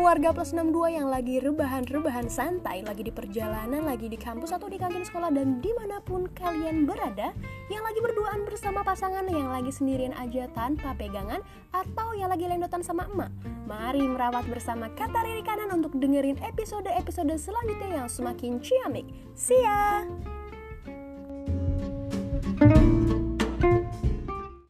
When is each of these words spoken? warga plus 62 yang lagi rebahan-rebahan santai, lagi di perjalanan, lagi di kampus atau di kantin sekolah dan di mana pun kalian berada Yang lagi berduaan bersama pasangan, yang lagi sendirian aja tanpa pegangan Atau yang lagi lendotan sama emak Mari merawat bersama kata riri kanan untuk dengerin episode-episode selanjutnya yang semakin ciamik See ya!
warga 0.00 0.32
plus 0.32 0.56
62 0.56 0.96
yang 0.96 1.12
lagi 1.12 1.44
rebahan-rebahan 1.44 2.32
santai, 2.32 2.80
lagi 2.80 3.04
di 3.04 3.12
perjalanan, 3.12 3.84
lagi 3.84 4.08
di 4.08 4.16
kampus 4.16 4.56
atau 4.56 4.66
di 4.72 4.80
kantin 4.80 5.04
sekolah 5.04 5.28
dan 5.28 5.60
di 5.60 5.68
mana 5.76 6.00
pun 6.00 6.24
kalian 6.32 6.88
berada 6.88 7.36
Yang 7.68 7.82
lagi 7.84 8.00
berduaan 8.00 8.40
bersama 8.48 8.80
pasangan, 8.80 9.28
yang 9.28 9.52
lagi 9.52 9.68
sendirian 9.68 10.16
aja 10.16 10.48
tanpa 10.56 10.96
pegangan 10.96 11.44
Atau 11.76 12.16
yang 12.16 12.32
lagi 12.32 12.48
lendotan 12.48 12.80
sama 12.80 13.04
emak 13.12 13.28
Mari 13.68 14.02
merawat 14.08 14.48
bersama 14.48 14.88
kata 14.96 15.20
riri 15.20 15.44
kanan 15.44 15.68
untuk 15.68 15.92
dengerin 15.92 16.40
episode-episode 16.40 17.36
selanjutnya 17.36 18.02
yang 18.02 18.08
semakin 18.08 18.56
ciamik 18.58 19.04
See 19.36 19.60
ya! 19.60 20.08